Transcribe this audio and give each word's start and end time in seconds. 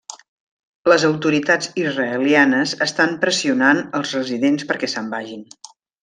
Les 0.91 1.03
autoritats 1.09 1.67
israelianes 1.83 2.73
estan 2.87 3.13
pressionant 3.25 3.83
als 4.01 4.15
residents 4.21 4.69
perquè 4.73 4.91
se'n 4.95 5.13
vagin. 5.17 5.45